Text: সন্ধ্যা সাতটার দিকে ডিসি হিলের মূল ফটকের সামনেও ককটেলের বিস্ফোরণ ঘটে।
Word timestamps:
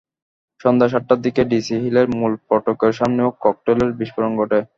সন্ধ্যা 0.61 0.87
সাতটার 0.89 1.19
দিকে 1.25 1.41
ডিসি 1.51 1.75
হিলের 1.83 2.07
মূল 2.11 2.33
ফটকের 2.45 2.93
সামনেও 2.99 3.29
ককটেলের 3.43 3.91
বিস্ফোরণ 3.99 4.31
ঘটে। 4.39 4.59